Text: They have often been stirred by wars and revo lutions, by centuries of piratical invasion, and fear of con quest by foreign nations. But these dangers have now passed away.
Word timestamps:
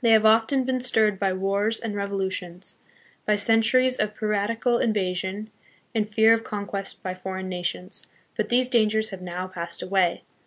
They 0.00 0.12
have 0.12 0.24
often 0.24 0.64
been 0.64 0.80
stirred 0.80 1.18
by 1.18 1.34
wars 1.34 1.78
and 1.78 1.94
revo 1.94 2.16
lutions, 2.22 2.76
by 3.26 3.36
centuries 3.36 3.98
of 3.98 4.14
piratical 4.14 4.78
invasion, 4.78 5.50
and 5.94 6.08
fear 6.08 6.32
of 6.32 6.42
con 6.44 6.64
quest 6.64 7.02
by 7.02 7.12
foreign 7.12 7.50
nations. 7.50 8.06
But 8.38 8.48
these 8.48 8.70
dangers 8.70 9.10
have 9.10 9.20
now 9.20 9.48
passed 9.48 9.82
away. 9.82 10.22